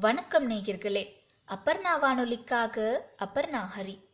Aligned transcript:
வணக்கம் 0.00 0.50
நேயர்களே. 0.50 1.08
அப்பர்ணா 1.48 1.98
வானொலிக்காக 2.00 3.00
அப்பர்ணா 3.24 3.62
ஹரி. 3.78 4.04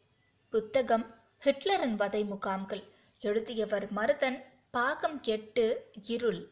புத்தகம் 0.50 1.14
ஹிட்லரின் 1.44 1.94
வதை 1.94 2.24
முகாம்கள். 2.24 2.82
எழுதியவர் 3.20 3.92
மருதன் 3.92 4.42
பாகம் 4.70 5.22
எட்டு 5.22 5.90
இருள். 6.02 6.48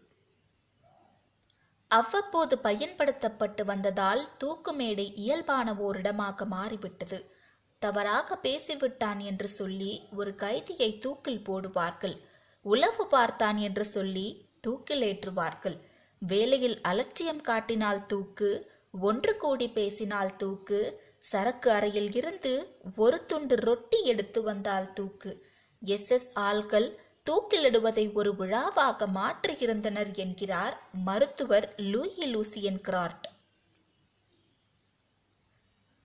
அவ்வப்போது 1.88 2.58
பயன்படுத்தப்பட்டு 2.58 3.64
வந்ததால் 3.64 4.28
தூக்குமேடை 4.44 5.12
இயல்பான 5.14 5.72
ஓரிடமாக 5.72 6.46
மாறிவிட்டது. 6.46 7.34
தவறாக 7.78 8.38
பேசிவிட்டான் 8.42 9.18
என்று 9.18 9.48
சொல்லி 9.48 10.08
ஒரு 10.12 10.34
கைதியை 10.34 10.98
தூக்கில் 10.98 11.42
போடுவார்கள். 11.48 12.20
உளவு 12.60 13.06
பார்த்தான் 13.06 13.56
என்று 13.56 13.84
சொல்லி 13.84 14.48
தூக்கில் 14.60 15.02
ஏற்றுவார்கள். 15.02 15.80
வேலையில் 16.18 16.80
அலட்சியம் 16.80 17.40
காட்டினால் 17.40 18.06
தூக்கு 18.06 18.72
ஒன்று 19.00 19.36
கூடி 19.36 19.68
பேசினால் 19.68 20.36
தூக்கு. 20.36 21.02
சரக்கு 21.18 21.70
அறையில் 21.70 22.12
இருந்து 22.12 22.78
ஒரு 22.96 23.26
துண்டு 23.26 23.56
ரொட்டி 23.56 24.04
எடுத்து 24.04 24.42
வந்தால் 24.42 24.92
தூக்கு. 24.92 25.46
எஸ். 25.80 26.10
எஸ். 26.10 26.38
ஆள்கள் 26.38 26.96
தூக்கிலிடுவதை 27.30 28.12
ஒரு 28.12 28.36
விழாவாக 28.36 29.06
மாற்றியிருந்தனர் 29.06 30.14
என்கிறார் 30.14 30.80
மருத்துவர் 30.92 31.74
லூயி 31.76 32.34
லூசியன் 32.34 32.78
கிரார்ட். 32.88 33.22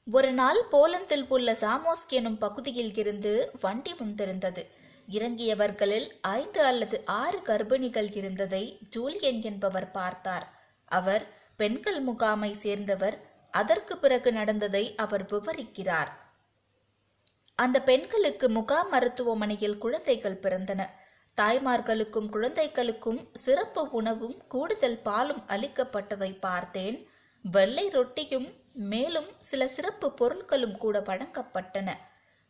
ஒரு 0.05 0.31
நாள் 0.31 0.63
போலந்தில் 0.71 1.25
உள்ள 1.27 1.51
சாமோஸ்க் 1.51 2.09
எனும் 2.09 2.37
பகுதியில் 2.37 2.95
இருந்து 2.95 3.51
வண்டி 3.61 3.93
வந்திருந்தது. 3.93 4.67
இறங்கியவர்களில் 5.09 6.09
ஐந்து 6.21 6.63
அல்லது 6.63 7.05
ஆறு 7.05 7.39
கர்ப்பிணிகள் 7.39 8.15
இருந்ததை 8.17 8.77
ஜூலியன் 8.89 9.41
என்பவர் 9.41 9.91
பார்த்தார். 9.91 10.59
அவர் 10.85 11.38
பெண்கள் 11.59 11.99
முகாமை 11.99 12.53
சேர்ந்தவர் 12.53 13.17
அதற்கு 13.51 13.97
பிறகு 13.97 14.31
நடந்ததை 14.31 14.95
அவர் 14.95 15.25
விவரிக்கிறார். 15.25 16.11
அந்த 17.55 17.77
பெண்களுக்கு 17.81 18.49
முகாம் 18.49 18.89
மருத்துவமனையில் 18.89 19.77
குழந்தைகள் 19.77 20.41
பிறந்தன. 20.43 20.81
தாய்மார்களுக்கும் 21.37 22.29
குழந்தைகளுக்கும் 22.29 23.19
சிறப்பு 23.33 23.81
உணவும் 23.89 24.37
கூடுதல் 24.47 24.99
பாலும் 24.99 25.41
அளிக்கப்பட்டதை 25.47 26.31
பார்த்தேன். 26.39 26.97
வெள்ளை 27.45 27.85
ரொட்டியும் 27.89 28.47
மேலும் 28.73 29.29
சில 29.39 29.67
சிறப்பு 29.67 30.07
பொருட்களும் 30.21 30.77
கூட 30.77 30.99
வழங்கப்பட்டன. 30.99 31.89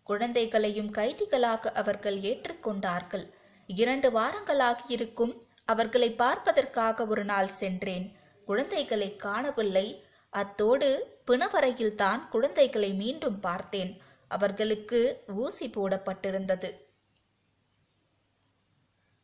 குழந்தைகளையும் 0.04 0.92
கைதிகளாக 0.92 1.72
அவர்கள் 1.72 2.18
ஏற்றுக்கொண்டார்கள் 2.32 3.26
இரண்டு 3.70 4.10
வாரங்களாகி 4.12 4.88
இருக்கும் 4.88 5.34
அவர்களை 5.66 6.12
பார்ப்பதற்காக 6.14 7.06
ஒரு 7.06 7.24
நாள் 7.24 7.52
சென்றேன். 7.62 8.08
குழந்தைகளை 8.50 9.16
காணவில்லை. 9.16 9.88
அத்தோடு 10.34 10.88
பிணவரையில் 11.26 11.96
தான் 11.96 12.22
குழந்தைகளை 12.30 12.92
மீண்டும் 12.94 13.40
பார்த்தேன். 13.40 13.92
அவர்களுக்கு 14.32 15.00
ஊசி 15.36 15.68
போடப்பட்டிருந்தது. 15.70 16.70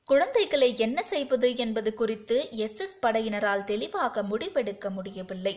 குழந்தைகளை 0.07 0.77
என்ன 0.77 0.99
செய்வது 1.03 1.49
என்பது 1.55 1.93
குறித்து 1.93 2.35
எஸ். 2.57 2.79
எஸ். 2.79 2.97
படையினரால் 3.05 3.63
தெளிவாக 3.63 4.23
முடிவெடுக்க 4.23 4.89
முடியவில்லை. 4.89 5.55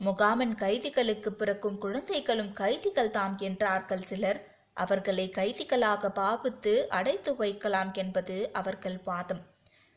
முகாமின் 0.00 0.54
கைதிகளுக்கு 0.54 1.30
பிறக்கும் 1.32 1.78
குழந்தைகளும் 1.78 2.52
கைதிகள் 2.52 3.10
தாம் 3.10 3.36
என்றார்கள் 3.38 4.08
சிலர். 4.10 4.40
அவர்களை 4.76 5.28
கைதிகளாக 5.30 6.10
பாவித்து 6.10 6.74
அடைத்து 6.88 7.32
வைக்கலாம் 7.36 7.92
என்பது 7.94 8.36
அவர்கள் 8.52 8.98
வாதம். 9.04 9.42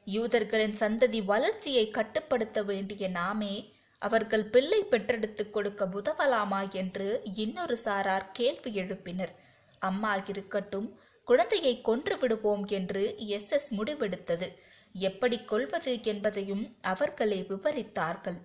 யூதர்களின் 0.05 0.75
சந்ததி 0.79 1.25
வளர்ச்சியை 1.25 1.89
கட்டுப்படுத்த 1.89 2.63
வேண்டிய 2.63 3.07
நாமே 3.07 3.73
அவர்கள் 3.97 4.45
பிள்ளை 4.45 4.83
பெற்றெடுத்து 4.83 5.49
கொடுக்க 5.49 5.85
உதவலாமா 5.85 6.69
என்று 6.69 7.21
இன்னொரு 7.23 7.77
சாரார் 7.85 8.31
கேள்வி 8.31 8.71
எழுப்பினர். 8.81 9.33
அம்மா 9.79 10.15
இருக்கட்டும் 10.27 10.99
குழந்தையை 11.23 11.81
கொன்று 11.81 12.17
விடுவோம் 12.17 12.67
என்று 12.67 13.15
எஸ் 13.17 13.51
எஸ் 13.51 13.73
முடிவெடுத்தது. 13.73 14.47
எப்படி 14.93 15.43
கொள்வது 15.43 16.03
என்பதையும் 16.03 16.75
அவர்களே 16.81 17.45
விவரித்தார்கள். 17.49 18.39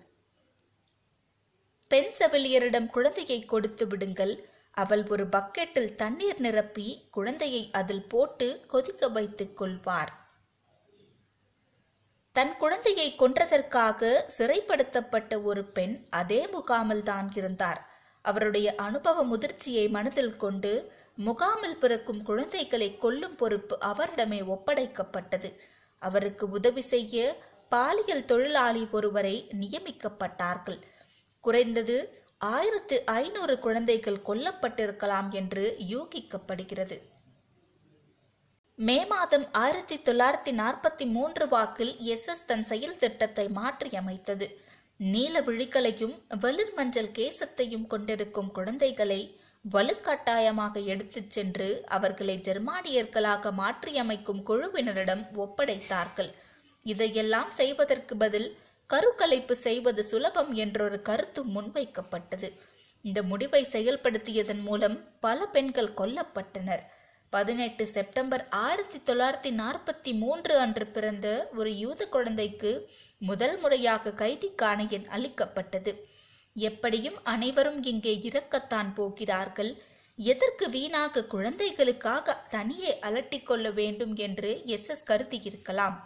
பெண் 1.87 2.11
செவிலியரிடம் 2.19 2.89
குழந்தையை 2.89 3.45
கொடுத்து 3.45 3.87
விடுங்கள். 3.87 4.45
அவள் 4.71 5.07
ஒரு 5.07 5.27
பக்கெட்டில் 5.27 5.95
தண்ணீர் 5.95 6.39
நிரப்பி 6.39 7.07
குழந்தையை 7.11 7.69
அதில் 7.71 8.07
போட்டு 8.07 8.59
கொதிக்க 8.67 9.09
வைத்துக் 9.09 9.57
கொள்வார். 9.57 10.26
தன் 12.37 12.57
குழந்தையை 12.57 13.15
கொன்றதற்காக 13.19 14.09
சிறைப்படுத்தப்பட்ட 14.37 15.43
ஒரு 15.43 15.63
பெண் 15.65 16.07
அதே 16.09 16.47
முகாமில் 16.47 17.03
தான் 17.03 17.29
இருந்தார். 17.35 17.79
அவருடைய 18.21 18.67
அனுபவ 18.75 19.23
முதிர்ச்சியை 19.25 19.85
மனதில் 19.89 20.35
கொண்டு 20.35 20.71
முகாமில் 21.25 21.77
பிறக்கும் 21.79 22.21
குழந்தைகளை 22.23 22.97
கொல்லும் 22.97 23.35
பொறுப்பு 23.35 23.77
அவரிடமே 23.85 24.39
ஒப்படைக்கப்பட்டது. 24.55 25.51
அவருக்கு 26.01 26.49
உதவி 26.49 26.81
செய்ய 26.81 27.35
பாலியல் 27.69 28.25
தொழிலாளி 28.25 28.87
ஒருவரை 28.91 29.35
நியமிக்கப்பட்டார்கள். 29.61 30.79
குறைந்தது 31.43 31.97
ஆயிரத்து 32.37 33.05
ஐநூறு 33.05 33.59
குழந்தைகள் 33.59 34.23
கொல்லப்பட்டிருக்கலாம் 34.25 35.29
என்று 35.31 35.65
யூகிக்கப்படுகிறது. 35.93 36.97
மே 38.79 38.95
மாதம் 39.05 39.45
ஆயிரத்தி 39.51 39.95
தொள்ளாயிரத்தி 39.97 40.51
நாற்பத்தி 40.59 41.05
மூன்று 41.11 41.47
வாக்கில் 41.47 41.93
எஸ் 42.13 42.25
எஸ் 42.27 42.43
தன் 42.45 42.63
செயல் 42.63 42.97
திட்டத்தை 42.97 43.45
மாற்றியமைத்தது 43.47 44.47
நீல 44.97 45.41
விழிகளையும் 45.41 46.13
வெளிர் 46.39 46.73
மஞ்சள் 46.75 47.09
கேசத்தையும் 47.15 47.87
கொண்டிருக்கும் 47.87 48.51
குழந்தைகளை 48.51 49.19
வலுக்கட்டாயமாக 49.65 50.83
எடுத்துச் 50.85 51.31
சென்று 51.31 51.69
அவர்களை 51.87 52.35
ஜெர்மானியர்களாக 52.37 53.51
மாற்றியமைக்கும் 53.61 54.43
குழுவினரிடம் 54.49 55.23
ஒப்படைத்தார்கள். 55.35 56.31
இதையெல்லாம் 56.85 57.51
செய்வதற்கு 57.51 58.15
பதில் 58.17 58.49
கருக்கலைப்பு 58.89 59.57
செய்வது 59.65 60.03
சுலபம் 60.03 60.53
என்றொரு 60.65 60.99
கருத்து 61.01 61.43
முன்வைக்கப்பட்டது. 61.45 62.51
இந்த 63.01 63.23
முடிவை 63.23 63.63
செயல்படுத்தியதன் 63.71 64.61
மூலம் 64.61 64.99
பல 65.19 65.39
பெண்கள் 65.47 65.91
கொல்லப்பட்டனர். 65.97 66.85
பதினெட்டு 67.29 67.87
செப்டம்பர் 67.87 68.47
ஆயிரத்தி 68.49 68.99
தொள்ளாயிரத்தி 68.99 69.51
நாற்பத்தி 69.61 70.17
மூன்று 70.17 70.59
அன்று 70.59 70.85
பிறந்த 70.87 71.49
ஒரு 71.55 71.77
யூத 71.77 72.07
குழந்தைக்கு 72.07 72.89
முதல் 73.17 73.59
முறையாக 73.59 74.09
கைதிக்கான 74.09 74.89
எண் 74.89 75.07
அளிக்கப்பட்டது. 75.07 75.93
எப்படியும் 76.55 77.17
அனைவரும் 77.23 77.83
இங்கே 77.83 78.13
இறக்கத்தான் 78.29 78.93
போகிறார்கள். 78.93 79.71
எதற்கு 80.15 80.69
வீணாக 80.69 81.25
குழந்தைகளுக்காக 81.25 82.35
தனியே 82.49 82.99
அலட்டிக் 82.99 83.45
கொள்ள 83.45 83.71
வேண்டும் 83.71 84.15
என்று 84.15 84.61
எஸ். 84.65 84.89
எஸ். 84.89 85.11
கருதியிருக்கலாம் 85.11 85.97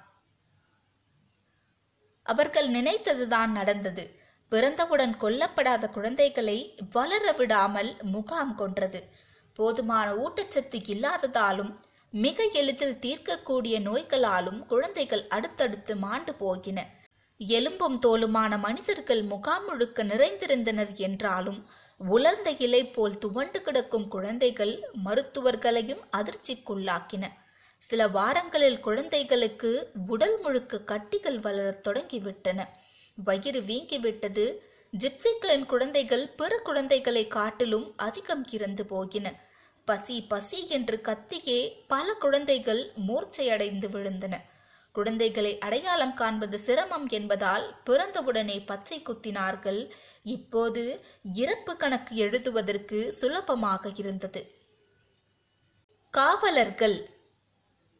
அவர்கள் 2.25 2.69
நினைத்ததுதான் 2.69 3.51
நடந்தது. 3.51 4.19
பிறந்தவுடன் 4.51 5.13
கொல்லப்படாத 5.21 5.89
குழந்தைகளை 5.89 6.75
வளர 6.91 7.31
விடாமல் 7.31 7.97
முகாம் 8.01 8.55
கொன்றது. 8.55 9.29
போதுமான 9.53 10.13
ஊட்டச்சத்து 10.13 10.79
இல்லாததாலும் 10.85 11.71
மிக 12.11 12.43
எளிதில் 12.43 12.97
தீர்க்கக்கூடிய 13.01 13.79
நோய்களாலும் 13.79 14.65
குழந்தைகள் 14.65 15.27
அடுத்தடுத்து 15.27 15.95
மாண்டு 15.95 16.35
போகின. 16.35 16.87
எலும்பும் 17.37 17.99
தோலுமான 18.05 18.59
மனிதர்கள் 18.59 19.21
முகாம் 19.21 19.65
முழுக்க 19.65 20.03
நிறைந்திருந்தனர் 20.03 20.93
என்றாலும் 20.95 21.65
உலர்ந்த 21.97 22.51
இலை 22.51 22.85
போல் 22.85 23.17
துவண்டு 23.17 23.61
கிடக்கும் 23.61 24.07
குழந்தைகள் 24.07 24.89
மருத்துவர்களையும் 25.05 26.03
அதிர்ச்சிக்குள்ளாக்கின. 26.17 27.27
சில 27.77 28.07
வாரங்களில் 28.07 28.79
குழந்தைகளுக்கு 28.79 29.91
உடல் 30.07 30.39
முழுக்க 30.41 30.81
கட்டிகள் 30.85 31.39
வளரத் 31.39 31.87
தொடங்கிவிட்டன. 31.87 32.67
வயிறு 33.15 33.61
வீங்கிவிட்டது. 33.61 34.45
ஜிப்சிக்களின் 34.97 35.65
குழந்தைகள் 35.65 36.27
பிற 36.27 36.57
குழந்தைகளை 36.57 37.27
காட்டிலும் 37.27 37.93
அதிகம் 37.95 38.45
இறந்து 38.51 38.85
போகின. 38.85 39.27
பசி 39.85 40.21
பசி 40.21 40.67
என்று 40.67 41.01
கத்தியே 41.03 41.59
பல 41.87 42.13
குழந்தைகள் 42.13 42.91
மூர்ச்சையடைந்து 43.07 43.87
விழுந்தன. 43.89 44.33
குழந்தைகளை 44.91 45.57
அடையாளம் 45.57 46.13
காண்பது 46.13 46.59
சிரமம் 46.59 47.07
என்பதால் 47.09 47.75
பிறந்தவுடனே 47.85 48.65
பச்சை 48.65 49.03
குத்தினார்கள். 49.03 49.89
இப்போது 50.23 51.05
இறப்பு 51.33 51.77
கணக்கு 51.77 52.15
எழுதுவதற்கு 52.15 53.13
சுலபமாக 53.13 53.91
இருந்தது. 53.95 54.41
காவலர்கள். 56.13 57.09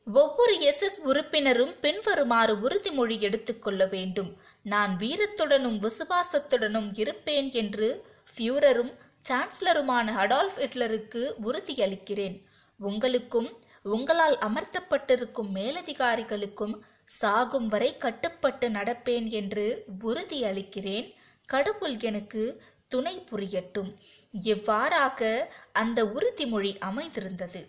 ஒவ்வொரு 0.06 0.60
எஸ் 0.60 0.81
எஸ் 0.81 1.00
உறுப்பினரும் 1.01 1.74
பின்வருமாறு 1.80 2.56
உறுதிமொழி 2.56 3.19
எடுத்துக்கொள்ள 3.19 3.86
வேண்டும். 3.86 4.38
நான் 4.63 4.98
வீரத்துடனும் 4.98 5.80
விசுவாசத்துடனும் 5.86 6.89
இருப்பேன் 7.00 7.51
என்று 7.51 8.06
ஃபியூரரும் 8.34 8.94
சான்சலருமான 9.30 10.08
அடால்ஃப் 10.16 10.58
ஹிட்லருக்கு 10.58 11.36
உறுதியளிக்கிறேன். 11.44 12.42
உங்களுக்கும் 12.80 13.50
உங்களால் 13.82 14.38
அமர்த்தப்பட்டிருக்கும் 14.38 15.52
மேலதிகாரிகளுக்கும் 15.54 16.76
சாகும் 17.04 17.68
வரை 17.68 17.98
கட்டுப்பட்டு 17.98 18.70
நடப்பேன் 18.70 19.30
என்று 19.30 19.86
உறுதியளிக்கிறேன். 20.04 21.14
கடவுள் 21.46 22.00
எனக்கு 22.00 22.62
துணை 22.88 23.24
புரியட்டும். 23.32 23.96
இவ்வாறாக 24.32 25.54
அந்த 25.72 26.04
உறுதிமொழி 26.04 26.80
அமைந்திருந்தது. 26.80 27.62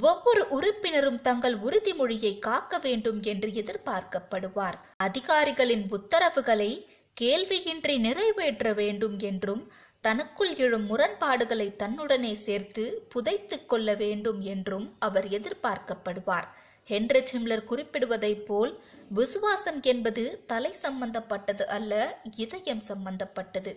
ஒவ்வொரு 0.00 0.48
உறுப்பினரும் 0.48 1.20
தங்கள் 1.20 1.56
உறுதிமொழியை 1.58 2.38
காக்க 2.38 2.78
வேண்டும் 2.78 3.22
என்று 3.22 3.48
எதிர்பார்க்கப்படுவார். 3.48 4.78
அதிகாரிகளின் 4.96 5.86
உத்தரவுகளை 5.90 6.70
கேள்வியின்றி 7.20 7.98
நிறைவேற்ற 7.98 8.72
வேண்டும் 8.72 9.18
என்றும் 9.18 9.72
தனக்குள் 10.04 10.56
எழும் 10.56 10.86
முரண்பாடுகளை 10.90 11.66
தன்னுடனே 11.82 12.32
சேர்த்து 12.46 12.82
புதைத்து 13.08 13.56
கொள்ள 13.66 13.94
வேண்டும் 13.94 14.40
என்றும் 14.52 14.86
அவர் 14.98 15.26
எதிர்பார்க்கப்படுவார். 15.28 16.48
ஹென்ரி 16.88 17.20
சிம்லர் 17.30 17.64
குறிப்பிடுவதைப் 17.70 18.44
போல் 18.44 18.72
விசுவாசம் 19.08 19.80
என்பது 19.82 20.24
தலை 20.46 20.72
சம்பந்தப்பட்டது 20.72 21.66
அல்ல 21.68 21.92
இதயம் 22.36 22.84
சம்பந்தப்பட்டது. 22.88 23.72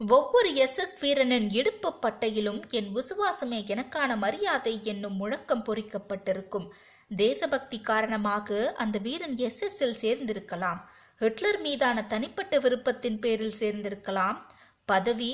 ஒவ்வொரு 0.00 0.54
எஸ் 0.54 0.78
எஸ் 0.78 0.98
வீரனின் 1.00 1.48
இடுப்பு 1.50 1.90
பட்டையிலும் 2.02 2.60
என் 2.70 2.90
விசுவாசமே 2.96 3.60
எனக்கான 3.74 4.16
மரியாதை 4.16 4.74
என்னும் 4.82 5.16
முழக்கம் 5.16 5.64
பொறிக்கப்பட்டிருக்கும். 5.64 6.68
தேசபக்தி 7.16 7.80
காரணமாக 7.80 8.48
அந்த 8.76 8.98
வீரன் 8.98 9.36
எஸ் 9.48 9.62
எஸ் 9.68 10.06
சேர்ந்திருக்கலாம். 10.06 10.80
ஹிட்லர் 11.20 11.58
மீதான 11.60 12.04
தனிப்பட்ட 12.12 12.54
விருப்பத்தின் 12.58 13.18
பேரில் 13.24 13.58
சேர்ந்திருக்கலாம். 13.58 14.36
பதவி 14.84 15.32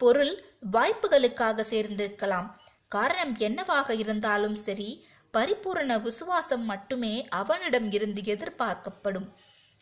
பொருள் 0.00 0.32
வாய்ப்புகளுக்காக 0.72 1.64
சேர்ந்திருக்கலாம். 1.72 2.48
காரணம் 2.88 3.34
என்னவாக 3.46 3.94
இருந்தாலும் 3.94 4.56
சரி 4.64 4.90
பரிபூரண 5.36 5.98
விசுவாசம் 5.98 6.64
மட்டுமே 6.64 7.14
அவனிடம் 7.40 7.88
இருந்து 7.92 8.22
எதிர்பார்க்கப்படும். 8.34 9.28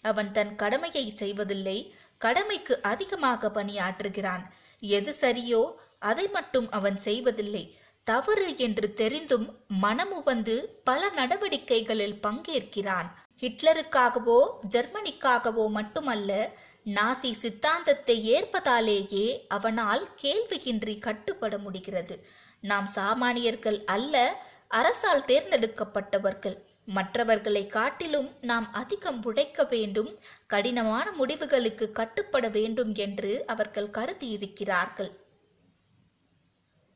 அவன் 0.04 0.30
தன் 0.32 0.52
கடமையை 0.62 1.06
செய்வதில்லை 1.22 1.78
கடமைக்கு 2.24 2.76
அதிகமாக 2.92 3.50
பணியாற்றுகிறான். 3.54 4.44
எது 4.82 5.14
சரியோ 5.20 5.62
அதை 5.98 6.26
மட்டும் 6.28 6.70
அவன் 6.70 6.98
செய்வதில்லை. 7.06 7.64
தவறு 8.06 8.48
என்று 8.56 8.94
தெரிந்தும் 8.94 9.46
மனமுவந்து 9.66 10.56
பல 10.84 11.08
நடவடிக்கைகளில் 11.16 12.20
பங்கேற்கிறான். 12.22 13.08
ஹிட்லருக்காகவோ 13.42 14.38
ஜெர்மனிக்காகவோ 14.68 15.64
மட்டுமல்ல 15.68 16.30
நாசி 16.94 17.30
சித்தாந்தத்தை 17.32 18.16
ஏற்பதாலேயே 18.34 19.26
அவனால் 19.48 20.04
கேள்வியின்றி 20.22 20.94
கட்டுப்பட 20.98 21.58
முடிகிறது. 21.58 22.16
நாம் 22.60 22.88
சாமானியர்கள் 22.94 23.84
அல்ல 23.84 24.14
அரசால் 24.68 25.26
தேர்ந்தெடுக்கப்பட்டவர்கள். 25.26 26.56
மற்றவர்களை 26.84 27.66
காட்டிலும் 27.66 28.30
நாம் 28.40 28.66
அதிகம் 28.72 29.20
உழைக்க 29.22 29.60
வேண்டும் 29.64 30.10
கடினமான 30.46 31.06
முடிவுகளுக்கு 31.10 31.86
கட்டுப்பட 31.92 32.48
வேண்டும் 32.48 32.92
என்று 32.94 33.32
அவர்கள் 33.46 33.90
கருதி 33.90 34.28
இருக்கிறார்கள் 34.28 35.10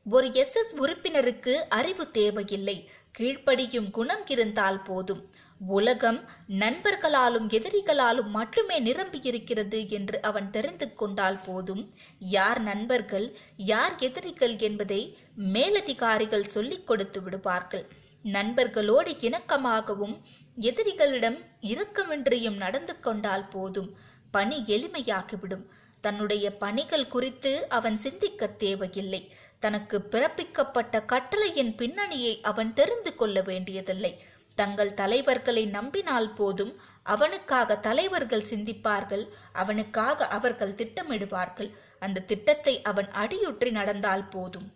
ஒரு 0.09 0.33
எஸ் 0.33 0.55
எஸ் 0.55 0.75
உறுப்பினருக்கு 0.75 1.53
அறிவு 1.53 2.11
தேவையில்லை. 2.11 2.89
கீழ்ப்படியும் 3.19 3.91
குணம் 3.91 4.27
இருந்தால் 4.27 4.81
போதும். 4.81 5.29
உலகம் 5.67 6.23
நண்பர்களாலும் 6.49 7.47
எதிரிகளாலும் 7.49 8.27
மட்டுமே 8.27 8.81
நிரம்பியிருக்கிறது 8.81 9.89
என்று 9.89 10.21
அவன் 10.21 10.49
தெரிந்து 10.49 10.93
கொண்டால் 10.93 11.41
போதும். 11.41 11.93
யார் 12.19 12.61
நண்பர்கள் 12.61 13.37
யார் 13.57 13.95
எதிரிகள் 13.99 14.57
என்பதை 14.57 15.17
மேலதிகாரிகள் 15.35 16.43
சொல்லிக் 16.43 16.87
கொடுத்து 16.87 17.23
விடுவார்கள். 17.23 17.87
நண்பர்களோடு 18.23 19.11
இணக்கமாகவும் 19.19 20.21
எதிரிகளிடம் 20.61 21.45
இரக்கமின்றியும் 21.61 22.57
நடந்து 22.57 22.99
கொண்டால் 22.99 23.47
போதும். 23.47 23.95
பணி 24.31 24.63
எளிமையாகிவிடும். 24.67 25.65
தன்னுடைய 26.01 26.45
பணிகள் 26.57 27.07
குறித்து 27.07 27.69
அவன் 27.69 27.97
சிந்திக்க 27.97 28.47
தேவையில்லை. 28.47 29.21
தனக்கு 29.59 29.97
பிறப்பிக்கப்பட்ட 30.11 31.05
கட்டளையின் 31.05 31.73
பின்னணியை 31.75 32.41
அவன் 32.41 32.71
தெரிந்து 32.73 33.15
கொள்ள 33.15 33.41
வேண்டியதில்லை. 33.41 34.13
தங்கள் 34.55 34.93
தலைவர்களை 34.93 35.65
நம்பினால் 35.65 36.33
போதும் 36.33 36.73
அவனுக்காக 37.03 37.77
தலைவர்கள் 37.77 38.49
சிந்திப்பார்கள் 38.49 39.23
அவனுக்காக 39.53 40.27
அவர்கள் 40.27 40.75
திட்டமிடுவார்கள். 40.75 41.69
அந்த 41.99 42.19
திட்டத்தை 42.21 42.81
அவன் 42.81 43.09
அடியுற்றி 43.11 43.71
நடந்தால் 43.71 44.27
போதும். 44.29 44.67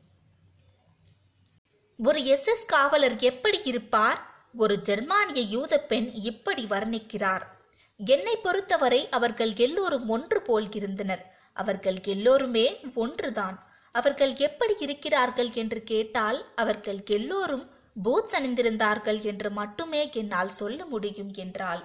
ஒரு 1.99 2.25
எஸ் 2.25 2.47
எஸ் 2.47 2.65
காவலர் 2.65 3.17
எப்படி 3.31 3.59
இருப்பார்? 3.63 4.21
ஒரு 4.53 4.75
ஜெர்மானிய 4.81 5.41
யூத 5.55 5.73
பெண் 5.79 6.09
இப்படி 6.29 6.63
வர்ணிக்கிறார். 6.65 7.45
என்னை 7.99 8.35
பொறுத்தவரை 8.37 9.09
அவர்கள் 9.09 9.53
எல்லோரும் 9.55 10.07
ஒன்று 10.09 10.41
போல் 10.41 10.67
இருந்தனர். 10.71 11.23
அவர்கள் 11.53 11.97
எல்லோருமே 12.03 12.65
ஒன்றுதான். 12.95 13.57
அவர்கள் 13.95 14.33
எப்படி 14.37 14.73
இருக்கிறார்கள் 14.79 15.51
என்று 15.53 15.83
கேட்டால் 15.83 16.39
அவர்கள் 16.55 16.99
எல்லோரும் 17.09 17.65
பூட்ஸ் 18.03 18.35
அணிந்திருந்தார்கள் 18.35 19.19
என்று 19.21 19.49
மட்டுமே 19.51 20.09
என்னால் 20.13 20.49
சொல்ல 20.49 20.85
முடியும் 20.85 21.31
என்றால் 21.33 21.83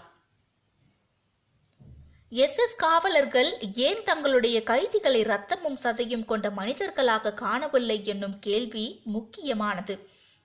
எஸ். 2.33 2.59
எஸ். 2.59 2.77
காவலர்கள் 2.77 3.49
ஏன் 3.77 4.03
தங்களுடைய 4.03 4.63
கைதிகளை 4.63 5.21
ரத்தமும் 5.23 5.79
சதையும் 5.83 6.25
கொண்ட 6.25 6.51
மனிதர்களாக 6.51 7.33
காணவில்லை 7.35 7.97
என்னும் 8.07 8.39
கேள்வி 8.39 8.85
முக்கியமானது. 9.05 9.95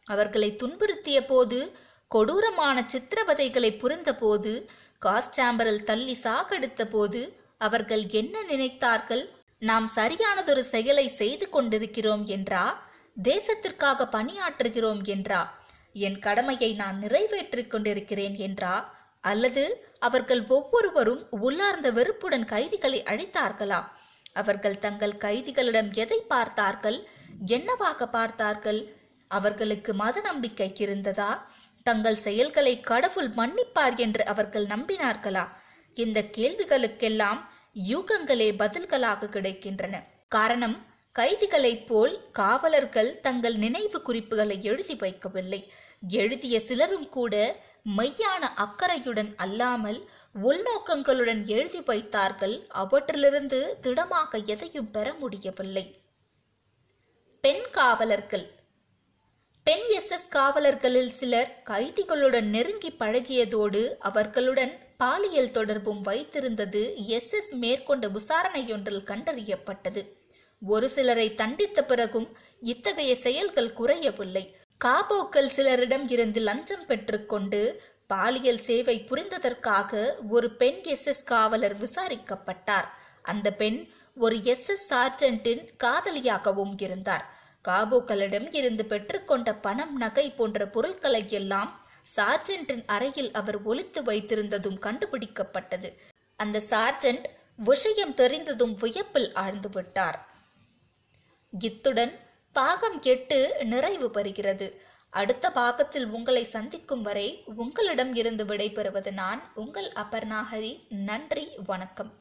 அவர்களை 0.08 0.50
துன்புறுத்திய 0.52 1.20
போது 1.28 1.60
கொடூரமான 2.16 2.78
சித்திரவதைகளை 2.92 3.70
புரிந்தபோது 3.80 4.52
காஸ்டாம்பரில் 5.06 5.84
தள்ளி 5.84 6.16
சாகடித்த 6.24 6.84
போது 6.86 7.22
அவர்கள் 7.58 8.04
என்ன 8.20 8.36
நினைத்தார்கள்? 8.50 9.24
நாம் 9.62 9.88
சரியானதொரு 9.96 10.64
செயலை 10.74 11.08
செய்து 11.08 11.46
கொண்டிருக்கிறோம் 11.50 12.24
என்றா? 12.26 12.64
தேசத்திற்காக 13.24 14.08
பணியாற்றுகிறோம் 14.16 15.02
என்றா? 15.04 15.42
என் 15.94 16.20
கடமையை 16.20 16.74
நான் 16.74 16.98
நிறைவேற்றிக் 17.00 17.72
கொண்டிருக்கிறேன் 17.72 18.36
என்றா? 18.38 18.74
அல்லது 19.24 19.64
அவர்கள் 20.00 20.42
ஒவ்வொருவரும் 20.48 21.22
உள்ளார்ந்த 21.42 21.90
வெறுப்புடன் 21.92 22.46
கைதிகளை 22.46 23.00
அழித்தார்களா? 23.04 23.82
அவர்கள் 24.34 24.80
தங்கள் 24.80 25.16
கைதிகளிடம் 25.18 25.92
எதை 26.04 26.20
பார்த்தார்கள்? 26.34 27.00
என்னவாக 27.48 28.08
பார்த்தார்கள்? 28.08 28.82
அவர்களுக்கு 29.32 29.92
மத 29.94 30.22
நம்பிக்கை 30.22 30.72
இருந்ததா 30.76 31.32
தங்கள் 31.86 32.16
செயல்களை 32.16 32.80
கடவுள் 32.80 33.30
மன்னிப்பார் 33.30 33.98
என்று 33.98 34.26
அவர்கள் 34.26 34.66
நம்பினார்களா? 34.66 35.48
இந்த 35.94 36.22
கேள்விகளுக்கெல்லாம் 36.22 37.42
யூகங்களே 37.90 38.48
பதில்களாக 38.62 39.28
கிடைக்கின்றன. 39.28 40.04
காரணம் 40.28 40.86
கைதிகளைப் 41.16 41.86
போல் 41.86 42.32
காவலர்கள் 42.32 43.22
தங்கள் 43.22 43.56
நினைவு 43.56 44.02
குறிப்புகளை 44.02 44.64
எழுதி 44.64 44.96
வைக்கவில்லை. 44.96 45.68
எழுதிய 46.08 46.60
சிலரும் 46.60 47.10
கூட 47.10 47.56
மெய்யான 47.98 48.44
அக்கறையுடன் 48.56 49.34
அல்லாமல் 49.36 50.10
உள்நோக்கங்களுடன் 50.44 51.46
எழுதி 51.46 51.82
வைத்தார்கள். 51.82 52.66
அவற்றிலிருந்து 52.68 53.78
திடமாக 53.82 54.38
எதையும் 54.38 54.92
பெற 54.92 55.14
முடியவில்லை. 55.14 55.86
பெண் 57.42 57.66
காவலர்கள் 57.72 58.55
பெண் 59.68 59.88
எஸ் 59.90 60.10
எஸ் 60.10 60.28
காவலர்களில் 60.36 61.10
சிலர் 61.10 61.62
கைதிகளுடன் 61.70 62.50
நெருங்கி 62.56 62.96
பழகியதோடு 63.00 63.94
அவர்களுடன் 64.00 64.78
பாலியல் 64.98 65.52
தொடர்பும் 65.52 66.04
வைத்திருந்தது 66.06 66.96
எஸ் 66.96 67.32
எஸ் 67.34 67.54
மேற்கொண்ட 67.54 68.08
விசாரணையொன்றில் 68.08 69.02
கண்டறியப்பட்டது. 69.12 70.02
ஒரு 70.62 70.90
சிலரை 70.90 71.34
தண்டித்த 71.36 71.82
பிறகும் 71.82 72.38
இத்தகைய 72.62 73.16
செயல்கள் 73.16 73.74
குறையவில்லை. 73.74 74.56
காபோக்கள் 74.86 75.50
சிலரிடம் 75.56 76.12
இருந்து 76.12 76.40
லஞ்சம் 76.40 76.86
பெற்றுக்கொண்டு 76.86 77.82
பாலியல் 78.08 78.60
சேவை 78.60 79.06
புரிந்ததற்காக 79.10 80.14
ஒரு 80.30 80.50
பெண் 80.56 80.82
எஸ் 80.84 81.06
எஸ் 81.06 81.24
காவலர் 81.24 81.78
விசாரிக்கப்பட்டார். 81.78 82.90
அந்த 83.22 83.52
பெண் 83.52 83.88
ஒரு 84.16 84.44
எஸ் 84.44 84.70
எஸ் 84.70 84.94
சார்ஜென்டின் 84.94 85.66
காதலியாகவும் 85.84 86.76
இருந்தார். 86.78 87.34
காபோக்களிடம் 87.68 88.56
இருந்து 88.56 88.86
பெற்றுக்கொண்ட 88.90 89.56
பணம் 89.62 89.98
நகை 89.98 90.30
போன்ற 90.30 90.68
பொருட்களை 90.68 91.26
எல்லாம் 91.30 91.72
சார்ஜென்டின் 92.16 92.84
அறையில் 92.86 93.32
அவர் 93.32 93.64
ஒழித்து 93.64 94.02
வைத்திருந்ததும் 94.04 94.80
கண்டுபிடிக்கப்பட்டது. 94.80 95.94
அந்த 96.36 96.64
சார்ஜென்ட் 96.70 97.26
விஷயம் 97.56 98.14
தெரிந்ததும் 98.14 98.74
வியப்பில் 98.74 99.34
ஆழ்ந்து 99.34 99.70
விட்டார். 99.70 100.26
இத்துடன் 101.60 102.20
பாகம் 102.54 103.02
எட்டு 103.02 103.58
நிறைவு 103.64 104.08
பெறுகிறது. 104.14 104.72
அடுத்த 105.10 105.52
பாகத்தில் 105.52 106.08
உங்களை 106.08 106.44
சந்திக்கும் 106.44 107.02
வரை 107.02 107.44
உங்களிடம் 107.56 108.16
இருந்து 108.16 108.46
விடைபெறுவது 108.46 109.12
நான் 109.12 109.52
உங்கள் 109.56 109.92
அபர்ணாகரி 109.96 110.88
நன்றி 110.90 111.52
வணக்கம். 111.66 112.12